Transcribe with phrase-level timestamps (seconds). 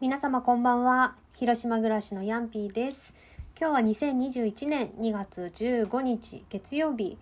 [0.00, 1.14] 皆様こんばんは。
[1.34, 3.12] 広島暮らしのヤンピーです。
[3.54, 7.18] 今日は2021年2月15日月曜日。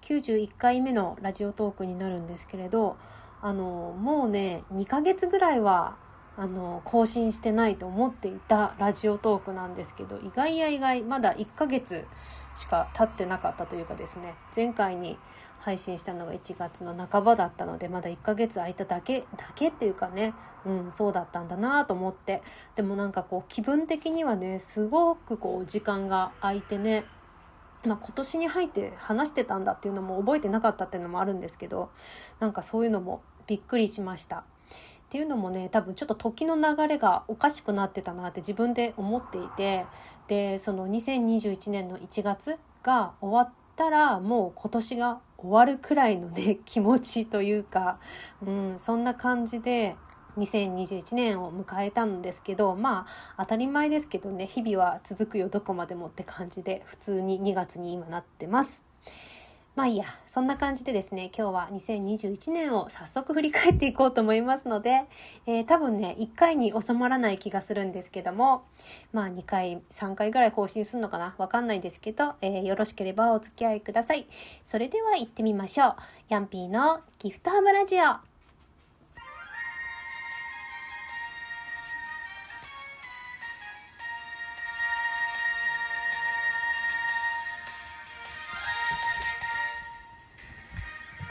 [0.00, 2.96] 91回目のラジオトークになるんですけれど
[3.42, 5.98] あのもうね2ヶ月ぐらいは
[6.38, 12.06] あの更新してないと思っていたラジオトークなんですけど意外や意外まだ1ヶ月
[12.56, 15.18] しか経ってなかったというかですね前回に
[15.64, 20.34] 配信したのが1月の半ばだったのでまだ1ヶ月空いただけだけっていうかね
[20.66, 22.42] うんそうだったんだなと思って
[22.76, 27.04] でもなんかこう気分的にはねすごくこう時間が空いてね
[27.84, 31.90] まあ、今年に入って話してたんだっていうのも覚えてなかったっていうのもあるんですけど
[32.38, 34.36] なんかそういうのもびっくりしました。
[34.36, 34.44] っ
[35.10, 39.84] ていうのもね多分ちょっと時の流れがおかしくなってたなって自分で思っていて
[40.26, 47.98] でその2021年の1月が終わったらもう今年が終わるくらいのね気持ちというか、
[48.46, 49.96] うん、そんな感じで
[50.38, 58.82] 2021年を迎えたんですけどまあ当たり前ですけどね日々は続くよどこまでもって感じで普通に2月に今なってます。
[59.74, 65.04] まあいいや、そんな感じでですね、今日は2021年を早速振り返っていこうと思いますので、
[65.46, 68.64] えー、多分ね、1回に収まらない気がするんですけども、
[69.14, 74.26] まあ2回、3回ぐらい更新するのかなわかんないですけど、えー、よろしければお付き合いください。
[74.66, 75.96] それでは行ってみましょう。
[76.28, 78.31] ヤンピーのギフトハムラジオ。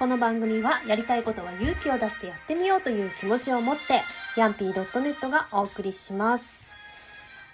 [0.01, 4.01] この番組はやりたいことは勇気を出してやってみようという気持ちを持って
[4.35, 6.43] ヤンピー .net がお送りします。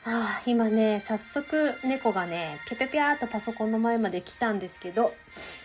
[0.06, 5.14] ああ、今ね、早速猫がね、ぴゃぴゃぴゃーとパソコンの前まで来たんですけど、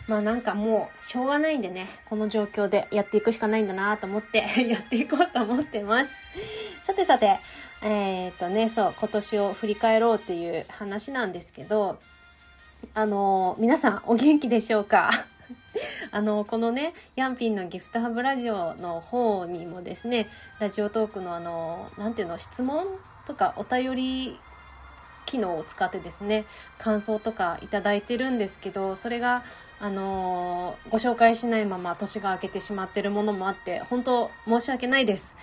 [0.08, 6.11] まあなんかもうしょうがないんでね、この状況でやっていくしかないんだなと思って やっていこうと思ってます。
[6.84, 7.39] さてさて、
[7.83, 12.00] えー、っとね、そう、今年を振り返ろうっていう話なんですけど、
[12.92, 15.27] あの、皆さんお元気でしょうか？
[16.11, 22.86] あのこのねヤンピンのギフトハブラジオの方にもですねラジオトークのあの何ていうの質問
[23.27, 24.39] とかお便り
[25.27, 26.45] 機能を使ってですね
[26.79, 29.45] 感想とかいただいてるんですけどそれが
[29.80, 35.35] あのご紹介しないまま年が明けてしまってるものもあって本当申し訳ないです。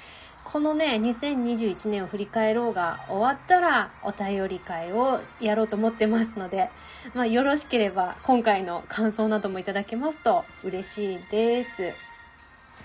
[0.44, 6.70] このね、2021年を振り返ろうが終わったらお便り会をやろうと思ってますので、
[7.14, 11.94] まあ、よろしければ今回の感想などもいただけますと嬉しいです。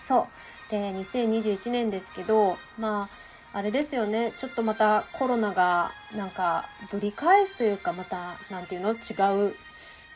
[0.06, 0.28] そ
[0.68, 0.70] う。
[0.70, 3.08] で、2021年ですけど、ま
[3.52, 4.32] あ、あれですよね。
[4.36, 8.94] ちょっとまたコロナがなんかぶり返すというか、また、なんていうの？
[8.94, 9.54] 違う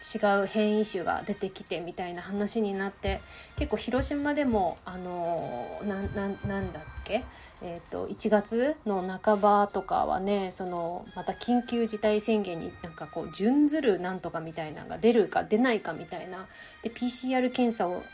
[0.00, 3.20] 違う変異種が出てきてみたいな話になって
[3.56, 7.24] 結構広島でもあのなななんだっけ？
[7.60, 16.46] えーと、1月の半ばとかはねそのまた緊急事態宣言になんかこう準ずるなんとかみたいなのが出るか出ないかみたいな。
[16.84, 18.04] で PCR 検査を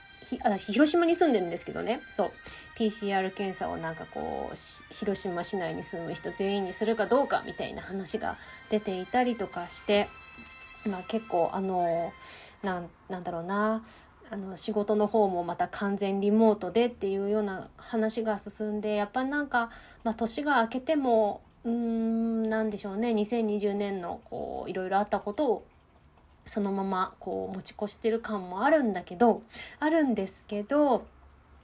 [0.42, 2.00] 私広島に住んでるんですけどね。
[2.10, 2.30] そう。
[2.78, 8.38] PCR 検査をなんかこう広島市内に住む人全員にするかどうかみたいな話が
[8.70, 10.08] 出ていたりとかして。
[10.86, 12.12] まあ、結構あの
[12.62, 13.82] なんなんだろうな。
[14.34, 19.70] あの仕事の方もまた完全リモートでっていうような話が進んでやっぱりなんか、
[20.02, 23.10] まあ、年が明けてもうんなんでしょうね。
[23.10, 25.66] 2020年のこういろいろあったことを
[26.46, 29.42] そのままこう持ち越してる感もあるんだけど
[29.78, 31.06] あるんですけど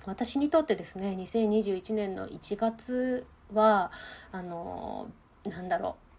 [0.06, 3.90] 私にとってですね2021年の1月は
[4.30, 5.10] あの
[5.44, 6.10] なんだろう。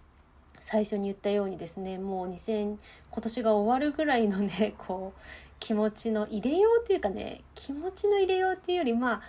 [0.63, 2.77] 最初に言ったようにですねもう2000
[3.09, 5.19] 今年が終わるぐらいのねこう
[5.61, 9.21] 気持ちの入れようっていうかね気持ちの入れようっていうよりまあ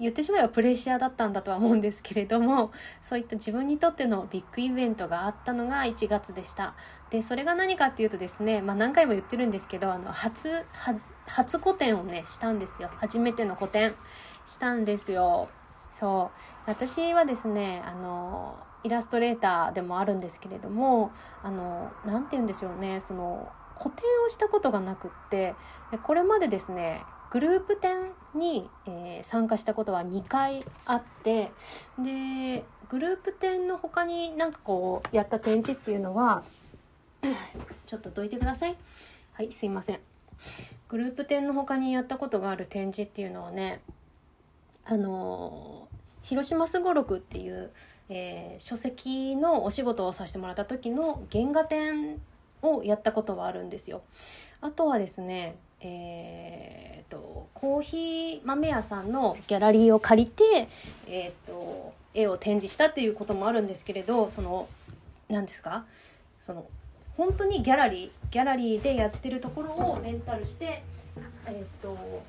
[0.00, 2.70] 言ってしまえばプレッシャーだったんだとは思うんですけれども
[3.08, 6.74] そういった自分にとってのビッグイベントがあったのが1月でした。
[7.10, 12.90] でそれが何かっていうとですね、まあ、何回も言ってるんですけどあの初初初個展をねしたんですよ。
[12.96, 13.94] 初めての個展。
[14.44, 15.48] したんですよ。
[15.98, 16.70] そう。
[16.70, 21.10] 私はですねあのイラストレーターでもあるんですけれども
[21.42, 25.54] あの何て言うんでしょうねその個展をしたことがなくって
[26.02, 31.50] これまでですねグループ展に、えー、参加したことは2回あって
[31.98, 36.42] でグループ展の他になんかこうやった展示っていうのは
[37.86, 38.76] ちょっとどいてください。
[39.32, 40.00] はいすいません。
[40.88, 43.80] グループ展の他にやったことがある展示っていうのはね
[44.84, 45.88] あの
[46.22, 47.72] 広島すごろくっていう、
[48.08, 52.20] えー、書籍のお仕事をさせてもらった時の原画展
[52.62, 54.02] をやったことはあるんですよ。
[54.60, 60.68] あとはですねえーと、コーヒー豆屋さんのギャラリーを借りて、
[61.06, 64.70] えーと絵を展示したっていうこともあるんですけれどその
[65.28, 65.84] 何ですか？
[66.46, 66.64] その
[67.18, 70.82] 本当にギャラリーギャラリーでやってるところをレンタルして
[71.44, 72.22] えー、っと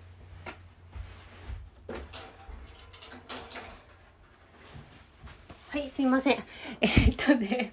[5.69, 6.43] はいすいません
[6.81, 7.71] えー、っとね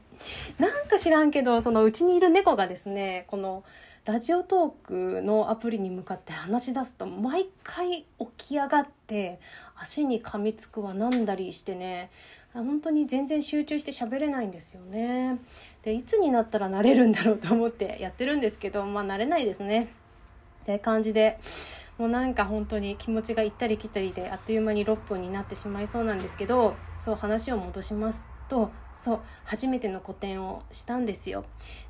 [0.94, 3.64] か知らんけどそのうちにいる猫がですねこの
[4.04, 9.40] ラジオトークのアプリに向かって話し出すと毎回起き上がって
[9.76, 12.10] 足に噛みつくわなんだりしてね。
[12.52, 15.38] 本当に全然集中して喋れないんですよね。
[15.82, 19.88] でいつになったら慣れるんだろうと思ってやってるんですけどまあ慣れないですね。
[20.62, 21.40] って感じで
[21.98, 28.33] もうなんか本当に気持ちが行ったり来たりであっという間に6分になってしまいそうなんですけどそう話を戻します。
[28.48, 31.44] とそう初めての個展をしたんですよ。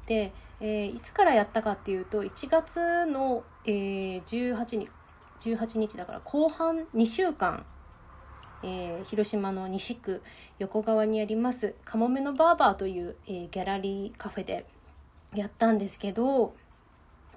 [0.07, 4.91] で、えー、いつからやったかっていうと1月の、えー、18, 日
[5.41, 7.67] 18日だから後半2週間
[8.67, 10.23] えー、広島の西区
[10.59, 14.65] 横川にありますかもめのバーバーという、えー、ギャラリーカフェで
[15.35, 16.55] やったんですけど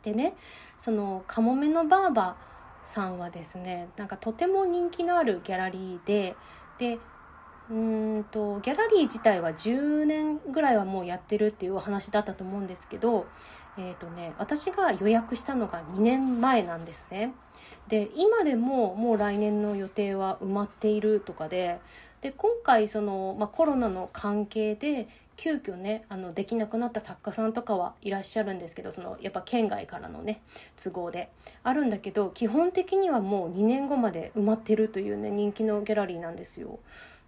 [0.04, 0.36] でね
[0.80, 6.36] そのかもめのバーバーさんはですねなんかとても人気のあるギャラリーで
[6.80, 7.00] で
[7.70, 13.26] うんとギャラリー自体は10年ぐらいはもうやってるっていうお話だったと思うんですけど、
[13.78, 17.34] えーとね、私が予約したのが2年前なんですね。
[17.90, 21.80] で今でももう来年の予定は埋まっているとかで
[22.22, 30.42] で今回その、まあ、コロナの関係で急遽ねあのできなくなった作家さんとかはいらっしゃるんですけどそのやっぱ県外からのね
[30.82, 31.30] 都合で
[31.64, 36.80] あるんだけど基本的にはもう2年後まで埋まってるというね人気のギャラリーなんですよ。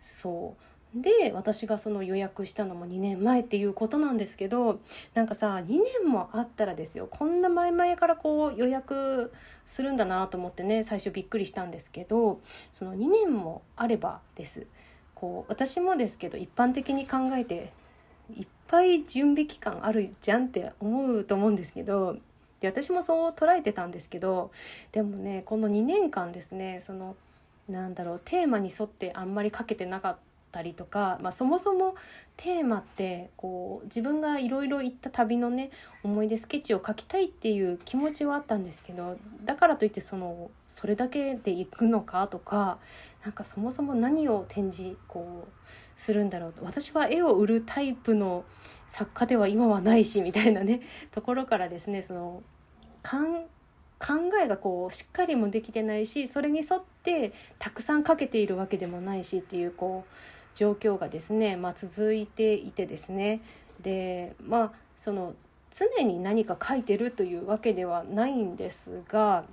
[0.01, 0.63] そう。
[0.95, 4.79] で私がその予約したのも2年前っていうことなんですけど
[5.13, 9.31] なんかさ2年もあったらですよこんな前々からこう予約
[9.67, 12.39] するんだなと思ってね最初びっくりしたんですけど
[12.73, 14.65] その2年もあればです。
[15.13, 17.73] こう私もですけど一般的に考えて
[18.37, 22.15] いっぱい準備期間あるじゃんって思うと思うんですけど
[22.61, 24.51] で私もそう捉えてたんですけど
[24.93, 27.17] でもねこの2年間ですねその
[27.69, 30.17] なんだろうテーマに沿ってあんまりかけてなかっ
[30.51, 31.95] たりとか、まあ、そもそも
[32.35, 35.69] テーマってこう自分がいろいろ行った旅のね
[36.03, 42.79] 思い出スケッチを描きたいっていう気持ちはあったんですけどだからといってそのそれだけで行くのかとか
[43.23, 46.53] なんかそもそも何を展示こうするんだろう。
[46.61, 48.45] 私は絵を売るタイプの
[48.87, 50.81] 作家では今はないしみたいなね
[51.11, 52.43] ところからですねその
[53.99, 60.13] 考えがこうしっかりもできてないしそれに沿ってたくさんかけているわけでもないしっていうこう
[60.55, 63.41] 状況がですね、まあ、続いていてですね。
[63.81, 65.33] でまあその
[65.71, 69.45] 常に何か書いてるというわけではないんですが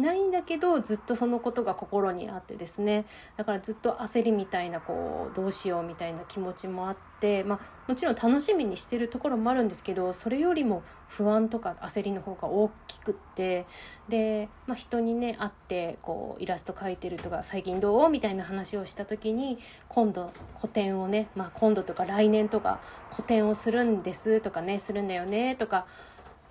[0.00, 3.06] ないんだけどずっとそのことが心にあってですね。
[3.36, 13.66] だからずっと焦りみたいなこうどうしようみたいな気持ちもあって、まあ、もちろん楽しみにしてるところもあるんですけどそれよりも不安とか焦りの方が大きくって
[14.08, 19.58] で、まあ、人にね会ってこうイラスト描いてるとか最近どうみたいな話をした時に
[19.88, 25.86] 今度個展をね、まあ、今度とか来年とか個展をするんですとかねするんだよねとか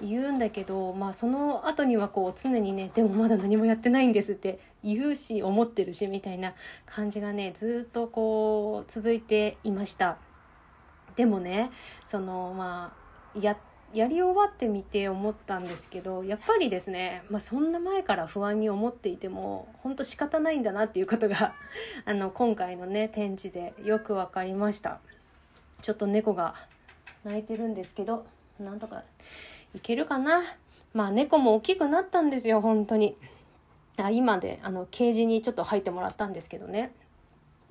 [0.01, 6.53] 言うんだけど、まあ、その後にはこう常にねでもまだ何もやってないんですって言うし思ってるしみたいな
[6.85, 10.17] 感じがねずっとこう続いていました。
[11.15, 11.71] でもね
[12.07, 12.93] そのま
[13.35, 13.57] あや
[13.93, 21.55] やり終わってみて思ったんですけどやっぱりですね、まあ、そんな前から不安に思っていても本当仕方ないんだなっていうことが
[22.03, 24.99] あの今回のね展示でよく分かりました。
[25.81, 26.55] ちょっと猫が
[27.23, 28.25] 泣いてるんですけど
[28.59, 29.03] なんとか
[29.75, 30.41] いけるかな？
[30.93, 33.17] まあ猫も大きくなったんですよ本当に。
[33.97, 36.91] あ今であのケージにちょっと入ってもらったんですけどね。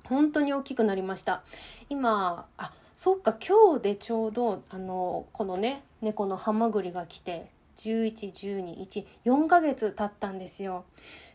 [0.05, 1.43] 本当に大きくなりました。
[1.89, 10.85] 今あそっか今日でちょうどあのこのね猫のハマグリが来て111214ヶ月経ったんですよ。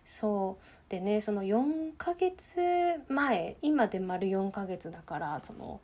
[0.07, 0.65] そう。
[0.91, 2.35] でねその4ヶ月
[3.09, 5.81] 前今で丸4ヶ月だからその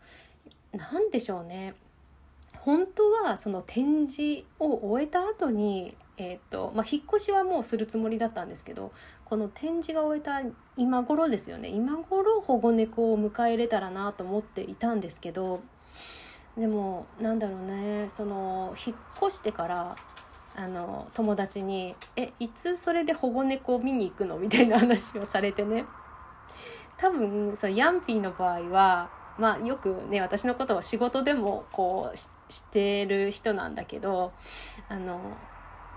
[0.72, 1.74] 何でしょうね。
[2.60, 8.92] 本当はその展示を終えた後に、えーとまあ、引っ越しはもうするつもりだったんですけど
[9.24, 10.40] この展示が終えた
[10.76, 11.68] 今頃ですよね。
[11.68, 15.60] 今頃保護猫を迎え入れたらなと思っていたんですけど
[16.56, 18.08] でもなんだろうね。
[18.08, 19.96] その引っ越してから
[20.54, 25.84] あの友達に「えいつそれで保護猫を見に行くの?」みたいな話をされてね。
[26.98, 32.16] 多分そのヤンピーの場合はまあよくね私のことを仕事でもこう
[32.48, 34.32] してる人なんだけど
[34.88, 35.20] あの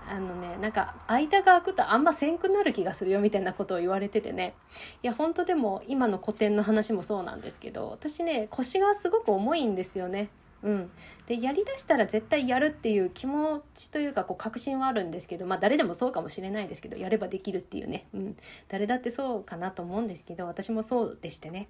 [0.08, 4.54] あのねなんか間が空くとあんませんくなる気がするよみたいなことを言われててね。
[5.02, 10.30] いや本当でも今の古典の話もそうなんですけど私ね腰がすごく重いんですよね。
[10.62, 10.90] うん、
[11.26, 18.36] でやりだしたら絶対やるっていう気持ちというかこう確信はあるんですけどまあ誰でもそうかもしれないですけどやればできるっていうね、うん、
[18.68, 21.68] 誰だってそうかなと思うんですけど私もそうでしてね。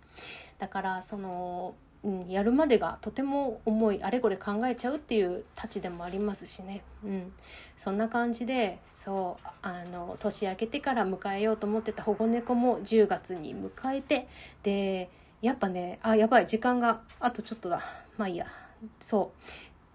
[0.59, 7.33] だからそのうん、やるまでがとても重いあれこれ考えちゃうっていうたちでもありますしね、うん、
[7.77, 14.29] そんな感じでそうあの年明けてから迎えようと思ってた保護猫も10月に迎えて
[14.63, 15.11] で
[15.43, 17.83] やっぱねあやばい時間があとちょっとだ。
[18.19, 18.47] まあいいや。
[19.01, 19.33] そ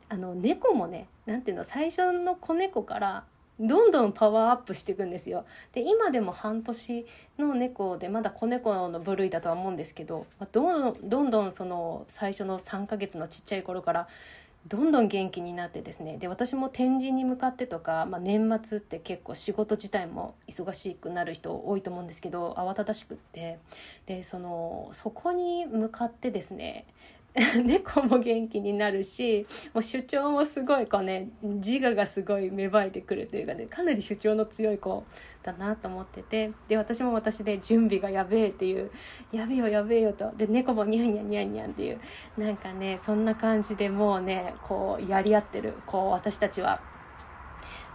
[0.10, 0.14] う。
[0.14, 3.24] あの猫もね何ていうの最初の子猫から
[3.60, 5.46] どんどんパワーアップしていくんですよ。
[5.74, 7.06] で今でも半年
[7.38, 14.08] の猫でまだ子猫の部類だとは思うんですけどどんどんどんその最初の3ヶ月のちっちゃい頃から
[14.68, 23.60] どんどん元気になってですねで私も展示に向かってとか、まあ、年末って結構仕事自体も忙しくなる人多いと思うんですけど慌ただしくって
[24.08, 26.88] でそのそこに向かってですね
[27.66, 35.04] 猫も元気になるしもう主張もすごいこうね自我がすごい芽生えてくるというかねかなり主張の強い子
[35.44, 38.90] だなと思っててで私も私で準備がやべえっていう
[39.34, 40.32] やべえよやべえよと。
[40.38, 42.00] で猫もニャンニャンニャンニャンっていう
[42.38, 46.95] なんかねそんな感じでもうねこうやり合ってるこう私たちは。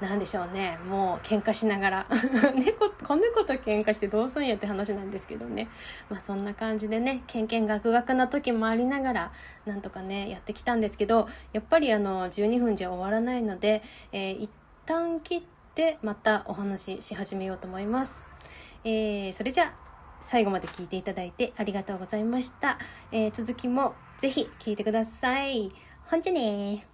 [0.00, 2.06] なんでしょうねもう喧嘩しながら
[2.54, 5.68] 猫子猫と喧嘩してどうすんやって話なんですけどね
[6.08, 9.32] まあそんな感じでねけんけんがくがくな時もありながら
[9.66, 14.50] なんとかねやってきたんですけどやっぱりあの12分じゃ終わらないので、えー、一
[14.86, 15.42] 旦切っ
[15.74, 18.20] てまたお話しし始めようと思います。
[18.82, 22.78] えー、それじゃあ最後まで聞いていただいてありがとうございました。
[23.12, 25.72] えー、続きもぜひ聞いてください。
[26.10, 26.89] ほんじゃね